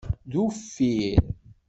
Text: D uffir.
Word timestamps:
D 0.31 0.33
uffir. 0.43 1.19